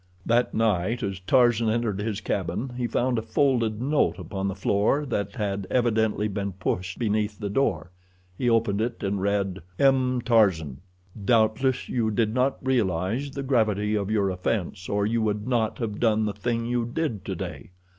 That 0.25 0.55
night 0.55 1.03
as 1.03 1.19
Tarzan 1.19 1.69
entered 1.69 1.99
his 1.99 2.21
cabin 2.21 2.71
he 2.75 2.87
found 2.87 3.19
a 3.19 3.21
folded 3.21 3.79
note 3.83 4.17
upon 4.17 4.47
the 4.47 4.55
floor 4.55 5.05
that 5.05 5.35
had 5.35 5.67
evidently 5.69 6.27
been 6.27 6.53
pushed 6.53 6.97
beneath 6.97 7.37
the 7.37 7.51
door. 7.51 7.91
He 8.35 8.49
opened 8.49 8.81
it 8.81 9.03
and 9.03 9.21
read: 9.21 9.59
M. 9.77 10.19
TARZAN: 10.23 10.79
Doubtless 11.23 11.87
you 11.87 12.09
did 12.09 12.33
not 12.33 12.57
realize 12.65 13.29
the 13.29 13.43
gravity 13.43 13.93
of 13.93 14.09
your 14.09 14.31
offense, 14.31 14.89
or 14.89 15.05
you 15.05 15.21
would 15.21 15.47
not 15.47 15.77
have 15.77 15.99
done 15.99 16.25
the 16.25 16.33
thing 16.33 16.65
you 16.65 16.83
did 16.83 17.23
today. 17.23 17.69